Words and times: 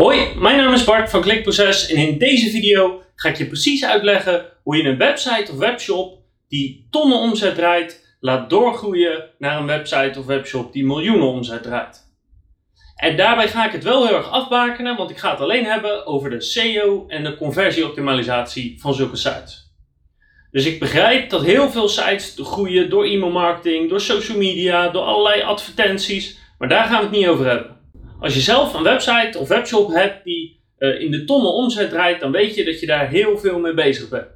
Hoi, 0.00 0.34
mijn 0.36 0.56
naam 0.56 0.72
is 0.72 0.84
Bart 0.84 1.10
van 1.10 1.20
Klikproces 1.20 1.88
en 1.88 1.96
in 1.96 2.18
deze 2.18 2.50
video 2.50 3.02
ga 3.14 3.28
ik 3.28 3.36
je 3.36 3.46
precies 3.46 3.84
uitleggen 3.84 4.44
hoe 4.62 4.76
je 4.76 4.82
een 4.82 4.98
website 4.98 5.52
of 5.52 5.58
webshop 5.58 6.18
die 6.48 6.86
tonnen 6.90 7.18
omzet 7.18 7.54
draait, 7.54 8.16
laat 8.20 8.50
doorgroeien 8.50 9.24
naar 9.38 9.58
een 9.58 9.66
website 9.66 10.18
of 10.18 10.26
webshop 10.26 10.72
die 10.72 10.84
miljoenen 10.84 11.26
omzet 11.26 11.62
draait. 11.62 12.02
En 12.96 13.16
daarbij 13.16 13.48
ga 13.48 13.66
ik 13.66 13.72
het 13.72 13.84
wel 13.84 14.06
heel 14.06 14.16
erg 14.16 14.30
afbakenen, 14.30 14.96
want 14.96 15.10
ik 15.10 15.18
ga 15.18 15.30
het 15.30 15.40
alleen 15.40 15.64
hebben 15.64 16.06
over 16.06 16.30
de 16.30 16.40
SEO 16.40 17.04
en 17.08 17.24
de 17.24 17.36
conversieoptimalisatie 17.36 18.80
van 18.80 18.94
zulke 18.94 19.16
sites. 19.16 19.72
Dus 20.50 20.66
ik 20.66 20.78
begrijp 20.78 21.30
dat 21.30 21.44
heel 21.44 21.70
veel 21.70 21.88
sites 21.88 22.34
groeien 22.36 22.90
door 22.90 23.04
e-mail 23.04 23.32
marketing, 23.32 23.88
door 23.88 24.00
social 24.00 24.38
media, 24.38 24.88
door 24.88 25.02
allerlei 25.02 25.42
advertenties, 25.42 26.38
maar 26.58 26.68
daar 26.68 26.84
gaan 26.84 26.98
we 26.98 27.06
het 27.06 27.16
niet 27.16 27.26
over 27.26 27.46
hebben. 27.46 27.79
Als 28.20 28.34
je 28.34 28.40
zelf 28.40 28.74
een 28.74 28.82
website 28.82 29.38
of 29.38 29.48
webshop 29.48 29.92
hebt 29.92 30.24
die 30.24 30.62
uh, 30.78 31.00
in 31.00 31.10
de 31.10 31.24
tonnen 31.24 31.52
omzet 31.52 31.90
draait, 31.90 32.20
dan 32.20 32.32
weet 32.32 32.54
je 32.54 32.64
dat 32.64 32.80
je 32.80 32.86
daar 32.86 33.08
heel 33.08 33.38
veel 33.38 33.58
mee 33.58 33.74
bezig 33.74 34.08
bent. 34.08 34.26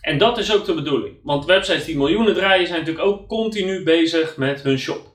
En 0.00 0.18
dat 0.18 0.38
is 0.38 0.54
ook 0.54 0.64
de 0.64 0.74
bedoeling. 0.74 1.16
Want 1.22 1.44
websites 1.44 1.84
die 1.84 1.96
miljoenen 1.96 2.34
draaien 2.34 2.66
zijn 2.66 2.78
natuurlijk 2.78 3.06
ook 3.06 3.28
continu 3.28 3.82
bezig 3.82 4.36
met 4.36 4.62
hun 4.62 4.78
shop. 4.78 5.12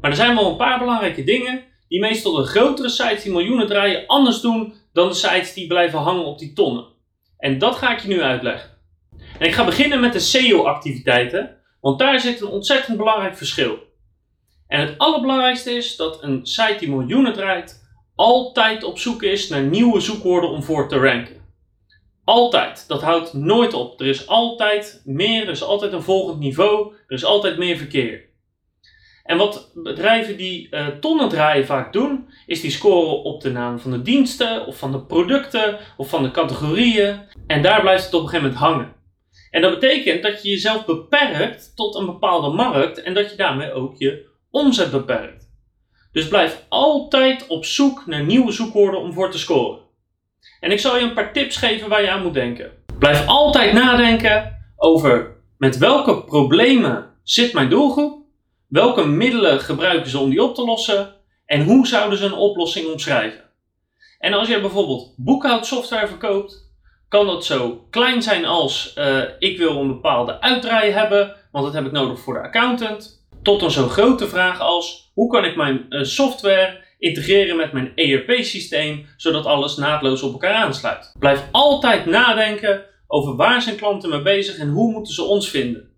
Maar 0.00 0.10
er 0.10 0.16
zijn 0.16 0.34
wel 0.34 0.50
een 0.50 0.56
paar 0.56 0.78
belangrijke 0.78 1.24
dingen 1.24 1.64
die 1.88 2.00
meestal 2.00 2.32
de 2.32 2.44
grotere 2.44 2.88
sites 2.88 3.22
die 3.22 3.32
miljoenen 3.32 3.66
draaien 3.66 4.06
anders 4.06 4.40
doen 4.40 4.74
dan 4.92 5.08
de 5.08 5.14
sites 5.14 5.54
die 5.54 5.66
blijven 5.66 5.98
hangen 5.98 6.24
op 6.24 6.38
die 6.38 6.52
tonnen. 6.52 6.84
En 7.38 7.58
dat 7.58 7.76
ga 7.76 7.92
ik 7.92 8.00
je 8.00 8.08
nu 8.08 8.22
uitleggen. 8.22 8.70
En 9.38 9.46
ik 9.46 9.52
ga 9.52 9.64
beginnen 9.64 10.00
met 10.00 10.12
de 10.12 10.18
SEO-activiteiten, 10.18 11.56
want 11.80 11.98
daar 11.98 12.20
zit 12.20 12.40
een 12.40 12.48
ontzettend 12.48 12.96
belangrijk 12.96 13.36
verschil. 13.36 13.78
En 14.70 14.80
het 14.80 14.98
allerbelangrijkste 14.98 15.70
is 15.70 15.96
dat 15.96 16.22
een 16.22 16.46
site 16.46 16.76
die 16.78 16.88
miljoenen 16.88 17.32
draait 17.32 17.88
altijd 18.14 18.84
op 18.84 18.98
zoek 18.98 19.22
is 19.22 19.48
naar 19.48 19.62
nieuwe 19.62 20.00
zoekwoorden 20.00 20.50
om 20.50 20.62
voor 20.62 20.88
te 20.88 20.98
ranken. 20.98 21.36
Altijd. 22.24 22.84
Dat 22.88 23.02
houdt 23.02 23.32
nooit 23.32 23.74
op. 23.74 24.00
Er 24.00 24.06
is 24.06 24.26
altijd 24.26 25.02
meer, 25.04 25.42
er 25.42 25.50
is 25.50 25.62
altijd 25.62 25.92
een 25.92 26.02
volgend 26.02 26.38
niveau, 26.38 26.92
er 27.06 27.16
is 27.16 27.24
altijd 27.24 27.58
meer 27.58 27.76
verkeer. 27.76 28.28
En 29.22 29.36
wat 29.36 29.70
bedrijven 29.74 30.36
die 30.36 30.68
uh, 30.70 30.86
tonnen 30.86 31.28
draaien 31.28 31.66
vaak 31.66 31.92
doen, 31.92 32.28
is 32.46 32.60
die 32.60 32.70
scoren 32.70 33.22
op 33.22 33.40
de 33.40 33.50
naam 33.50 33.78
van 33.78 33.90
de 33.90 34.02
diensten, 34.02 34.66
of 34.66 34.78
van 34.78 34.92
de 34.92 35.00
producten, 35.00 35.78
of 35.96 36.08
van 36.08 36.22
de 36.22 36.30
categorieën. 36.30 37.20
En 37.46 37.62
daar 37.62 37.80
blijft 37.80 38.04
het 38.04 38.14
op 38.14 38.22
een 38.22 38.28
gegeven 38.28 38.50
moment 38.50 38.64
hangen. 38.64 38.94
En 39.50 39.62
dat 39.62 39.80
betekent 39.80 40.22
dat 40.22 40.42
je 40.42 40.50
jezelf 40.50 40.84
beperkt 40.84 41.72
tot 41.76 41.94
een 41.94 42.06
bepaalde 42.06 42.48
markt 42.48 43.02
en 43.02 43.14
dat 43.14 43.30
je 43.30 43.36
daarmee 43.36 43.72
ook 43.72 43.94
je 43.98 44.29
omzet 44.50 44.90
beperkt. 44.90 45.48
Dus 46.12 46.28
blijf 46.28 46.64
altijd 46.68 47.46
op 47.46 47.64
zoek 47.64 48.06
naar 48.06 48.24
nieuwe 48.24 48.52
zoekwoorden 48.52 49.00
om 49.00 49.12
voor 49.12 49.30
te 49.30 49.38
scoren. 49.38 49.78
En 50.60 50.70
ik 50.70 50.80
zal 50.80 50.96
je 50.96 51.02
een 51.02 51.14
paar 51.14 51.32
tips 51.32 51.56
geven 51.56 51.88
waar 51.88 52.02
je 52.02 52.10
aan 52.10 52.22
moet 52.22 52.34
denken. 52.34 52.70
Blijf 52.98 53.26
altijd 53.26 53.72
nadenken 53.72 54.58
over 54.76 55.36
met 55.58 55.78
welke 55.78 56.24
problemen 56.24 57.10
zit 57.22 57.52
mijn 57.52 57.68
doelgroep, 57.68 58.24
welke 58.68 59.06
middelen 59.06 59.60
gebruiken 59.60 60.10
ze 60.10 60.18
om 60.18 60.30
die 60.30 60.42
op 60.42 60.54
te 60.54 60.64
lossen 60.64 61.14
en 61.46 61.64
hoe 61.64 61.86
zouden 61.86 62.18
ze 62.18 62.24
een 62.24 62.32
oplossing 62.32 62.92
omschrijven. 62.92 63.44
En 64.18 64.32
als 64.32 64.48
je 64.48 64.60
bijvoorbeeld 64.60 65.14
boekhoudsoftware 65.16 66.06
verkoopt, 66.06 66.68
kan 67.08 67.26
dat 67.26 67.44
zo 67.44 67.86
klein 67.90 68.22
zijn 68.22 68.44
als 68.44 68.94
uh, 68.98 69.22
ik 69.38 69.58
wil 69.58 69.76
een 69.76 69.88
bepaalde 69.88 70.40
uitdraai 70.40 70.90
hebben, 70.90 71.36
want 71.52 71.64
dat 71.64 71.74
heb 71.74 71.86
ik 71.86 71.92
nodig 71.92 72.20
voor 72.20 72.34
de 72.34 72.42
accountant 72.42 73.19
tot 73.42 73.62
een 73.62 73.70
zo 73.70 73.88
grote 73.88 74.28
vraag 74.28 74.60
als 74.60 75.10
hoe 75.14 75.30
kan 75.30 75.44
ik 75.44 75.56
mijn 75.56 75.86
uh, 75.88 76.02
software 76.02 76.84
integreren 76.98 77.56
met 77.56 77.72
mijn 77.72 77.92
ERP-systeem 77.94 79.06
zodat 79.16 79.46
alles 79.46 79.76
naadloos 79.76 80.22
op 80.22 80.32
elkaar 80.32 80.54
aansluit. 80.54 81.14
Blijf 81.18 81.48
altijd 81.50 82.06
nadenken 82.06 82.84
over 83.06 83.36
waar 83.36 83.62
zijn 83.62 83.76
klanten 83.76 84.10
mee 84.10 84.22
bezig 84.22 84.58
en 84.58 84.68
hoe 84.68 84.92
moeten 84.92 85.14
ze 85.14 85.22
ons 85.22 85.48
vinden. 85.50 85.88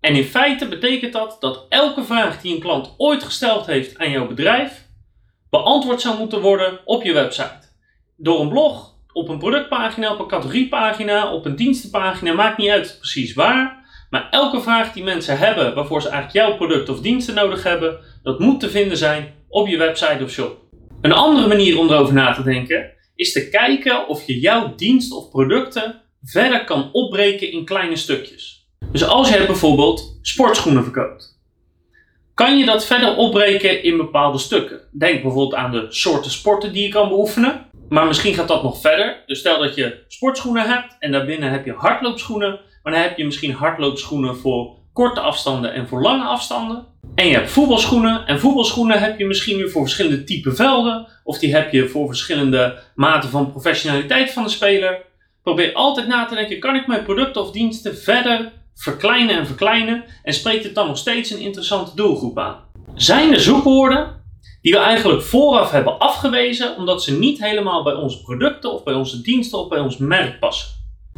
En 0.00 0.14
in 0.14 0.24
feite 0.24 0.68
betekent 0.68 1.12
dat 1.12 1.36
dat 1.40 1.66
elke 1.68 2.04
vraag 2.04 2.40
die 2.40 2.54
een 2.54 2.60
klant 2.60 2.94
ooit 2.96 3.22
gesteld 3.22 3.66
heeft 3.66 3.98
aan 3.98 4.10
jouw 4.10 4.26
bedrijf 4.26 4.88
beantwoord 5.50 6.00
zou 6.00 6.18
moeten 6.18 6.40
worden 6.40 6.80
op 6.84 7.02
je 7.02 7.12
website. 7.12 7.68
Door 8.16 8.40
een 8.40 8.48
blog, 8.48 8.94
op 9.12 9.28
een 9.28 9.38
productpagina, 9.38 10.12
op 10.12 10.18
een 10.18 10.26
categoriepagina, 10.26 11.32
op 11.32 11.44
een 11.44 11.56
dienstenpagina, 11.56 12.32
maakt 12.32 12.58
niet 12.58 12.70
uit 12.70 12.96
precies 12.98 13.34
waar. 13.34 13.79
Maar 14.10 14.28
elke 14.30 14.60
vraag 14.60 14.92
die 14.92 15.02
mensen 15.02 15.38
hebben 15.38 15.74
waarvoor 15.74 16.02
ze 16.02 16.08
eigenlijk 16.08 16.46
jouw 16.46 16.56
product 16.56 16.88
of 16.88 17.00
diensten 17.00 17.34
nodig 17.34 17.62
hebben, 17.62 17.98
dat 18.22 18.38
moet 18.38 18.60
te 18.60 18.70
vinden 18.70 18.96
zijn 18.96 19.34
op 19.48 19.68
je 19.68 19.76
website 19.76 20.24
of 20.24 20.30
shop. 20.30 20.58
Een 21.00 21.12
andere 21.12 21.48
manier 21.48 21.78
om 21.78 21.90
erover 21.90 22.14
na 22.14 22.32
te 22.32 22.42
denken 22.42 22.90
is 23.14 23.32
te 23.32 23.48
kijken 23.48 24.08
of 24.08 24.26
je 24.26 24.40
jouw 24.40 24.74
dienst 24.74 25.12
of 25.12 25.30
producten 25.30 26.02
verder 26.22 26.64
kan 26.64 26.88
opbreken 26.92 27.52
in 27.52 27.64
kleine 27.64 27.96
stukjes. 27.96 28.68
Dus 28.92 29.04
als 29.04 29.28
je 29.28 29.46
bijvoorbeeld 29.46 30.18
sportschoenen 30.22 30.82
verkoopt, 30.82 31.40
kan 32.34 32.58
je 32.58 32.64
dat 32.64 32.86
verder 32.86 33.16
opbreken 33.16 33.82
in 33.82 33.96
bepaalde 33.96 34.38
stukken. 34.38 34.80
Denk 34.92 35.22
bijvoorbeeld 35.22 35.54
aan 35.54 35.70
de 35.70 35.86
soorten 35.88 36.30
sporten 36.30 36.72
die 36.72 36.82
je 36.82 36.88
kan 36.88 37.08
beoefenen. 37.08 37.66
Maar 37.90 38.06
misschien 38.06 38.34
gaat 38.34 38.48
dat 38.48 38.62
nog 38.62 38.80
verder. 38.80 39.22
Dus 39.26 39.38
stel 39.38 39.58
dat 39.58 39.74
je 39.74 40.04
sportschoenen 40.08 40.68
hebt 40.68 40.96
en 40.98 41.12
daarbinnen 41.12 41.50
heb 41.50 41.64
je 41.64 41.72
hardloopschoenen 41.72 42.60
maar 42.82 42.92
dan 42.92 43.02
heb 43.02 43.16
je 43.16 43.24
misschien 43.24 43.52
hardloopschoenen 43.52 44.36
voor 44.36 44.76
korte 44.92 45.20
afstanden 45.20 45.72
en 45.72 45.88
voor 45.88 46.02
lange 46.02 46.24
afstanden. 46.24 46.86
En 47.14 47.26
je 47.26 47.34
hebt 47.34 47.50
voetbalschoenen. 47.50 48.26
En 48.26 48.40
voetbalschoenen 48.40 49.00
heb 49.00 49.18
je 49.18 49.26
misschien 49.26 49.56
weer 49.56 49.70
voor 49.70 49.82
verschillende 49.82 50.24
type 50.24 50.54
velden. 50.54 51.06
Of 51.24 51.38
die 51.38 51.54
heb 51.54 51.72
je 51.72 51.88
voor 51.88 52.06
verschillende 52.06 52.78
maten 52.94 53.30
van 53.30 53.50
professionaliteit 53.50 54.32
van 54.32 54.42
de 54.42 54.48
speler. 54.48 55.02
Probeer 55.42 55.72
altijd 55.72 56.06
na 56.06 56.26
te 56.26 56.34
denken, 56.34 56.58
kan 56.58 56.76
ik 56.76 56.86
mijn 56.86 57.04
producten 57.04 57.42
of 57.42 57.50
diensten 57.50 57.96
verder 57.96 58.52
verkleinen 58.74 59.38
en 59.38 59.46
verkleinen? 59.46 60.04
En 60.22 60.34
spreekt 60.34 60.64
het 60.64 60.74
dan 60.74 60.86
nog 60.86 60.98
steeds 60.98 61.30
een 61.30 61.40
interessante 61.40 61.96
doelgroep 61.96 62.38
aan? 62.38 62.56
Zijn 62.94 63.32
er 63.32 63.40
zoekwoorden 63.40 64.19
die 64.62 64.72
we 64.72 64.78
eigenlijk 64.78 65.22
vooraf 65.22 65.70
hebben 65.70 65.98
afgewezen 65.98 66.76
omdat 66.76 67.02
ze 67.02 67.18
niet 67.18 67.44
helemaal 67.44 67.82
bij 67.82 67.94
onze 67.94 68.22
producten 68.22 68.72
of 68.72 68.82
bij 68.82 68.94
onze 68.94 69.20
diensten 69.20 69.58
of 69.58 69.68
bij 69.68 69.78
ons 69.78 69.96
merk 69.96 70.38
passen? 70.38 70.68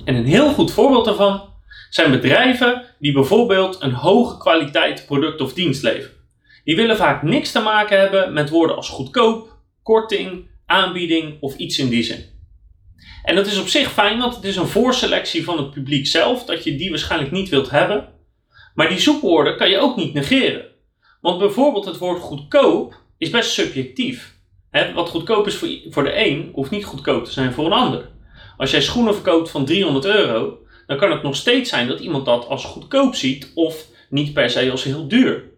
En 0.04 0.14
een 0.14 0.26
heel 0.26 0.52
goed 0.52 0.72
voorbeeld 0.72 1.04
daarvan 1.04 1.50
zijn 1.90 2.10
bedrijven 2.10 2.84
die 2.98 3.12
bijvoorbeeld 3.12 3.76
een 3.80 3.92
hoge 3.92 4.38
kwaliteit 4.38 5.06
product 5.06 5.40
of 5.40 5.52
dienst 5.52 5.82
leveren. 5.82 6.16
Die 6.64 6.76
willen 6.76 6.96
vaak 6.96 7.22
niks 7.22 7.52
te 7.52 7.60
maken 7.60 7.98
hebben 7.98 8.32
met 8.32 8.50
woorden 8.50 8.76
als 8.76 8.88
goedkoop, 8.88 9.56
korting, 9.82 10.50
aanbieding 10.66 11.36
of 11.40 11.56
iets 11.56 11.78
in 11.78 11.88
die 11.88 12.02
zin. 12.02 12.24
En 13.22 13.34
dat 13.34 13.46
is 13.46 13.58
op 13.58 13.68
zich 13.68 13.92
fijn, 13.92 14.18
want 14.18 14.34
het 14.34 14.44
is 14.44 14.56
een 14.56 14.66
voorselectie 14.66 15.44
van 15.44 15.58
het 15.58 15.70
publiek 15.70 16.06
zelf, 16.06 16.44
dat 16.44 16.64
je 16.64 16.76
die 16.76 16.90
waarschijnlijk 16.90 17.30
niet 17.30 17.48
wilt 17.48 17.70
hebben. 17.70 18.08
Maar 18.74 18.88
die 18.88 18.98
zoekwoorden 18.98 19.56
kan 19.56 19.70
je 19.70 19.78
ook 19.78 19.96
niet 19.96 20.14
negeren. 20.14 20.64
Want 21.20 21.38
bijvoorbeeld 21.38 21.84
het 21.84 21.98
woord 21.98 22.20
goedkoop 22.20 23.01
is 23.22 23.30
best 23.30 23.50
subjectief. 23.50 24.38
wat 24.94 25.08
goedkoop 25.08 25.46
is 25.46 25.54
voor, 25.54 25.68
voor 25.90 26.04
de 26.04 26.26
een, 26.26 26.50
hoeft 26.52 26.70
niet 26.70 26.84
goedkoop 26.84 27.24
te 27.24 27.32
zijn 27.32 27.52
voor 27.52 27.66
een 27.66 27.72
ander. 27.72 28.10
Als 28.56 28.70
jij 28.70 28.82
schoenen 28.82 29.14
verkoopt 29.14 29.50
van 29.50 29.64
300 29.64 30.04
euro, 30.04 30.58
dan 30.86 30.96
kan 30.96 31.10
het 31.10 31.22
nog 31.22 31.36
steeds 31.36 31.70
zijn 31.70 31.88
dat 31.88 32.00
iemand 32.00 32.24
dat 32.24 32.46
als 32.46 32.64
goedkoop 32.64 33.14
ziet 33.14 33.52
of 33.54 33.86
niet 34.10 34.32
per 34.32 34.50
se 34.50 34.70
als 34.70 34.84
heel 34.84 35.08
duur. 35.08 35.50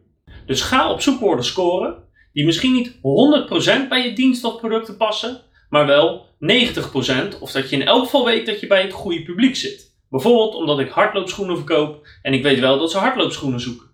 Dus 0.47 0.61
ga 0.61 0.91
op 0.91 1.01
zoekwoorden 1.01 1.45
scoren 1.45 2.03
die 2.33 2.45
misschien 2.45 2.73
niet 2.73 2.95
100% 2.95 3.89
bij 3.89 4.05
je 4.05 4.13
dienst 4.13 4.45
of 4.45 4.61
producten 4.61 4.97
passen, 4.97 5.41
maar 5.69 5.87
wel 5.87 6.27
90% 6.41 7.41
of 7.41 7.51
dat 7.51 7.71
je 7.71 7.77
in 7.77 7.87
elk 7.87 8.05
geval 8.05 8.25
weet 8.25 8.47
dat 8.47 8.61
je 8.61 8.67
bij 8.67 8.83
het 8.83 8.93
goede 8.93 9.23
publiek 9.23 9.57
zit. 9.57 9.93
Bijvoorbeeld 10.11 10.55
omdat 10.55 10.79
ik 10.79 10.89
hardloopschoenen 10.89 11.57
verkoop 11.57 12.07
en 12.23 12.33
ik 12.33 12.43
weet 12.43 12.61
wel 12.61 12.79
dat 12.79 12.91
ze 12.91 12.99
hardloopschoenen 12.99 13.61
zoeken. 13.61 13.87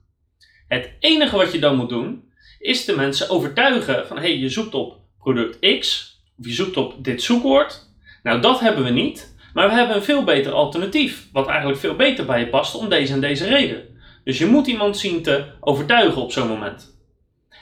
Het 0.69 0.93
enige 0.99 1.37
wat 1.37 1.53
je 1.53 1.59
dan 1.59 1.77
moet 1.77 1.89
doen 1.89 2.29
is 2.61 2.85
de 2.85 2.97
mensen 2.97 3.31
overtuigen 3.31 4.07
van 4.07 4.19
hey, 4.19 4.39
je 4.39 4.49
zoekt 4.49 4.75
op 4.75 4.97
product 5.19 5.79
X 5.79 6.15
of 6.39 6.47
je 6.47 6.53
zoekt 6.53 6.77
op 6.77 7.05
dit 7.05 7.23
zoekwoord. 7.23 7.89
Nou, 8.23 8.41
dat 8.41 8.61
hebben 8.61 8.85
we 8.85 8.91
niet. 8.91 9.35
Maar 9.55 9.69
we 9.69 9.75
hebben 9.75 9.97
een 9.97 10.03
veel 10.03 10.25
beter 10.25 10.53
alternatief, 10.53 11.29
wat 11.33 11.47
eigenlijk 11.47 11.81
veel 11.81 11.97
beter 11.97 12.25
bij 12.25 12.41
je 12.41 12.49
past 12.49 12.75
om 12.75 12.89
deze 12.89 13.13
en 13.13 13.21
deze 13.21 13.47
reden. 13.47 13.83
Dus 14.25 14.39
je 14.39 14.47
moet 14.47 14.67
iemand 14.67 14.99
zien 14.99 15.23
te 15.23 15.45
overtuigen 15.61 16.23
op 16.23 16.33
zo'n 16.33 16.49
moment. 16.49 16.99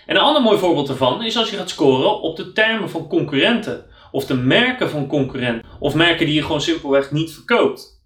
En 0.07 0.17
een 0.17 0.23
ander 0.23 0.43
mooi 0.43 0.59
voorbeeld 0.59 0.87
daarvan 0.87 1.25
is 1.25 1.37
als 1.37 1.51
je 1.51 1.57
gaat 1.57 1.71
scoren 1.71 2.21
op 2.21 2.37
de 2.37 2.53
termen 2.53 2.91
van 2.91 3.09
concurrenten, 3.09 3.87
of 4.11 4.27
de 4.27 4.35
merken 4.35 4.91
van 4.91 5.07
concurrenten, 5.07 5.71
of 5.79 5.95
merken 5.95 6.27
die 6.27 6.35
je 6.35 6.43
gewoon 6.43 6.61
simpelweg 6.61 7.11
niet 7.11 7.33
verkoopt. 7.33 8.03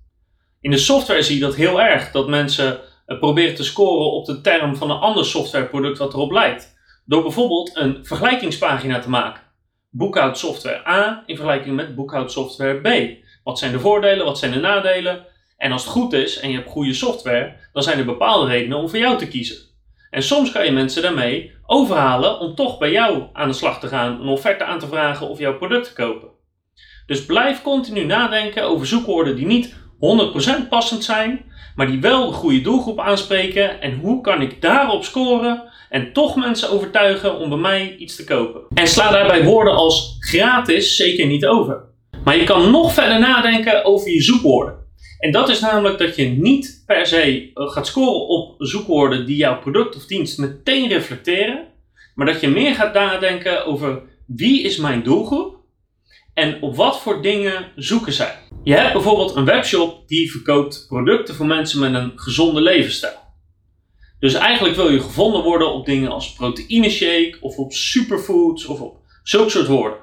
In 0.61 0.71
de 0.71 0.79
software 0.79 1.23
zie 1.23 1.35
je 1.35 1.41
dat 1.41 1.55
heel 1.55 1.81
erg, 1.81 2.11
dat 2.11 2.29
mensen 2.29 2.81
eh, 3.07 3.19
proberen 3.19 3.55
te 3.55 3.65
scoren 3.65 4.13
op 4.13 4.27
de 4.27 4.41
term 4.41 4.77
van 4.77 4.91
een 4.91 4.99
ander 4.99 5.25
softwareproduct 5.25 5.99
wat 5.99 6.13
erop 6.13 6.31
lijkt. 6.31 6.75
Door 7.05 7.23
bijvoorbeeld 7.23 7.77
een 7.77 8.05
vergelijkingspagina 8.05 8.99
te 8.99 9.11
maken. 9.11 9.43
Boekhoudsoftware 9.91 10.89
A 10.89 11.23
in 11.27 11.37
vergelijking 11.37 11.77
met 11.77 11.95
boekhoudsoftware 11.95 12.81
B. 12.81 13.19
Wat 13.45 13.59
zijn 13.59 13.73
de 13.73 13.81
voordelen, 13.81 14.25
wat 14.25 14.39
zijn 14.39 14.53
de 14.53 14.61
nadelen? 14.61 15.27
En 15.57 15.73
als 15.73 15.83
het 15.83 15.93
goed 15.93 16.13
is 16.13 16.41
en 16.41 16.51
je 16.51 16.57
hebt 16.57 16.71
goede 16.71 16.95
software, 16.95 17.57
dan 17.73 17.83
zijn 17.83 17.99
er 17.99 18.05
bepaalde 18.05 18.51
redenen 18.51 18.79
om 18.79 18.89
voor 18.89 18.99
jou 18.99 19.19
te 19.19 19.29
kiezen. 19.29 19.57
En 20.11 20.23
soms 20.23 20.53
kan 20.53 20.65
je 20.65 20.73
mensen 20.73 21.03
daarmee 21.03 21.53
overhalen 21.67 22.39
om 22.39 22.55
toch 22.55 22.79
bij 22.79 22.91
jou 22.91 23.23
aan 23.33 23.49
de 23.49 23.55
slag 23.55 23.81
te 23.81 23.89
gaan, 23.89 24.21
een 24.21 24.29
offerte 24.29 24.65
aan 24.65 24.79
te 24.79 24.87
vragen 24.87 25.29
of 25.29 25.39
jouw 25.39 25.57
product 25.57 25.87
te 25.87 25.93
kopen. 25.93 26.29
Dus 27.07 27.27
blijf 27.27 27.63
continu 27.63 28.05
nadenken 28.05 28.63
over 28.63 28.87
zoekwoorden 28.87 29.37
die 29.37 29.47
niet 29.47 29.75
100% 30.65 30.69
passend 30.69 31.05
zijn, 31.05 31.52
maar 31.77 31.87
die 31.87 32.01
wel 32.01 32.27
de 32.27 32.33
goede 32.33 32.61
doelgroep 32.61 33.01
aanspreken. 33.01 33.81
En 33.81 33.99
hoe 33.99 34.21
kan 34.21 34.43
ik 34.43 34.61
daarop 34.61 35.05
scoren 35.05 35.63
en 35.89 36.13
toch 36.13 36.37
mensen 36.37 36.71
overtuigen 36.71 37.39
om 37.39 37.49
bij 37.49 37.59
mij 37.59 37.97
iets 37.99 38.17
te 38.17 38.25
kopen? 38.25 38.61
En 38.75 38.89
sla 38.89 39.11
daarbij 39.11 39.45
woorden 39.45 39.75
als 39.75 40.17
gratis 40.19 40.97
zeker 40.97 41.27
niet 41.27 41.47
over. 41.47 41.85
Maar 42.25 42.37
je 42.37 42.45
kan 42.45 42.71
nog 42.71 42.95
verder 42.95 43.19
nadenken 43.19 43.85
over 43.85 44.11
je 44.11 44.23
zoekwoorden. 44.23 44.75
En 45.19 45.33
dat 45.33 45.49
is 45.49 45.61
namelijk 45.61 45.99
dat 45.99 46.17
je 46.17 46.25
niet 46.25 46.83
per 46.87 47.07
se 47.07 47.51
eh, 47.55 47.69
gaat 47.69 47.87
scoren 47.87 48.27
op 48.27 48.55
zoekwoorden 48.59 49.27
die 49.27 49.37
jouw 49.37 49.59
product 49.59 49.97
of 49.97 50.07
dienst 50.07 50.39
meteen 50.39 50.89
reflecteren, 50.89 51.67
maar 52.15 52.27
dat 52.27 52.41
je 52.41 52.49
meer 52.49 52.75
gaat 52.75 52.95
nadenken 52.95 53.67
over 53.67 54.03
wie 54.27 54.63
is 54.63 54.77
mijn 54.77 55.03
doelgroep 55.03 55.62
en 56.35 56.63
op 56.63 56.77
wat 56.77 57.01
voor 57.01 57.23
dingen 57.23 57.73
zoeken 57.77 58.13
zij. 58.13 58.39
Je 58.63 58.75
hebt 58.75 58.93
bijvoorbeeld 58.93 59.37
een 59.37 59.45
webshop 59.45 60.09
die 60.09 60.31
verkoopt 60.31 60.85
producten 60.89 61.35
voor 61.35 61.47
mensen 61.47 61.81
met 61.81 61.95
een 61.95 62.13
gezonde 62.15 62.61
levensstijl. 62.61 63.21
Dus 64.19 64.35
eigenlijk 64.35 64.77
wil 64.77 64.91
je 64.91 65.01
gevonden 65.01 65.43
worden 65.43 65.73
op 65.73 65.87
dingen 65.87 66.11
als 66.11 66.33
proteïne 66.33 66.91
shake 66.91 67.37
of 67.41 67.57
op 67.57 67.73
superfoods 67.73 68.67
of 68.67 68.81
op 68.81 68.97
zulke 69.23 69.51
soort 69.51 69.67
woorden. 69.67 69.99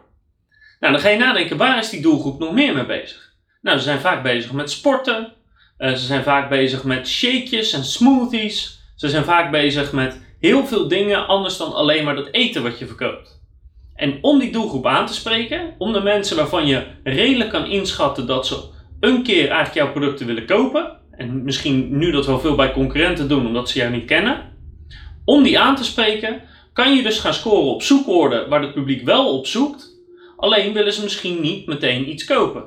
Nou, 0.80 0.94
dan 0.94 1.02
ga 1.02 1.10
je 1.10 1.18
nadenken, 1.18 1.58
waar 1.58 1.78
is 1.78 1.90
die 1.90 2.02
doelgroep 2.02 2.40
nog 2.40 2.54
meer 2.54 2.74
mee 2.74 2.86
bezig? 2.86 3.34
Nou, 3.62 3.78
ze 3.78 3.84
zijn 3.84 4.00
vaak 4.00 4.24
bezig 4.24 4.52
met 4.52 4.72
sporten. 4.72 5.34
Uh, 5.78 5.90
ze 5.90 6.06
zijn 6.06 6.24
vaak 6.24 6.50
bezig 6.50 6.84
met 6.84 7.08
shakejes 7.08 7.74
en 7.74 7.84
smoothies. 7.84 8.80
Ze 8.96 9.10
zijn 9.10 9.24
vaak 9.24 9.52
bezig 9.52 9.92
met 9.92 10.22
heel 10.40 10.66
veel 10.66 10.88
dingen 10.88 11.28
anders 11.28 11.58
dan 11.58 11.74
alleen 11.74 12.04
maar 12.04 12.16
dat 12.16 12.32
eten 12.32 12.64
wat 12.64 12.80
je 12.80 12.88
verkoopt. 12.88 13.39
En 14.00 14.18
om 14.22 14.40
die 14.40 14.52
doelgroep 14.52 14.86
aan 14.86 15.06
te 15.06 15.14
spreken, 15.14 15.76
om 15.78 15.94
de 15.94 16.00
mensen 16.00 16.38
waarvan 16.38 16.68
je 16.68 16.84
redelijk 17.04 17.50
kan 17.50 17.66
inschatten 17.66 18.28
dat 18.28 18.48
ze 18.48 18.60
een 19.00 19.24
keer 19.24 19.48
eigenlijk 19.48 19.74
jouw 19.74 19.92
producten 19.92 20.26
willen 20.26 20.46
kopen, 20.46 20.98
en 21.12 21.44
misschien 21.44 21.98
nu 21.98 22.12
dat 22.12 22.26
wel 22.26 22.40
veel 22.40 22.56
bij 22.56 22.72
concurrenten 22.72 23.28
doen 23.28 23.48
omdat 23.48 23.70
ze 23.70 23.78
jou 23.78 23.92
niet 23.92 24.06
kennen, 24.06 24.42
om 25.26 25.44
die 25.44 25.60
aan 25.60 25.76
te 25.76 25.84
spreken, 25.84 26.42
kan 26.74 26.96
je 26.96 27.04
dus 27.04 27.20
gaan 27.20 27.34
scoren 27.34 27.74
op 27.74 27.82
zoekwoorden 27.82 28.50
waar 28.50 28.62
het 28.62 28.74
publiek 28.74 29.06
wel 29.06 29.38
op 29.38 29.48
zoekt, 29.48 29.98
alleen 30.38 30.74
willen 30.74 30.94
ze 30.94 31.04
misschien 31.04 31.42
niet 31.42 31.66
meteen 31.66 32.10
iets 32.10 32.26
kopen. 32.26 32.64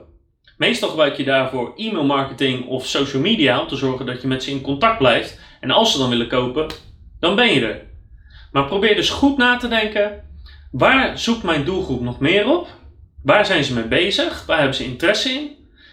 Meestal 0.57 0.89
gebruik 0.89 1.17
je 1.17 1.25
daarvoor 1.25 1.73
e-mail 1.77 2.05
marketing 2.05 2.67
of 2.67 2.87
social 2.87 3.23
media 3.23 3.61
om 3.61 3.69
te 3.69 3.77
zorgen 3.77 4.07
dat 4.07 4.23
je 4.23 4.29
met 4.29 4.43
ze 4.43 4.51
in 4.51 4.61
contact 4.61 4.99
blijft. 4.99 5.41
En 5.61 5.71
als 5.71 5.93
ze 5.93 5.99
dan 5.99 6.11
willen 6.11 6.29
kopen, 6.29 6.67
dan 7.21 7.37
ben 7.37 7.55
je 7.55 7.67
er. 7.67 7.83
Maar 8.53 8.67
probeer 8.67 8.95
dus 8.95 9.11
goed 9.11 9.37
na 9.37 9.57
te 9.57 9.69
denken: 9.69 10.31
waar 10.73 11.19
zoekt 11.19 11.43
mijn 11.43 11.65
doelgroep 11.65 12.01
nog 12.01 12.21
meer 12.21 12.47
op? 12.47 12.69
Waar 13.23 13.47
zijn 13.47 13.65
ze 13.65 13.75
mee 13.75 13.85
bezig? 13.85 14.47
Waar 14.47 14.59
hebben 14.59 14.77
ze 14.77 14.85
interesse 14.85 15.31
in? 15.31 15.51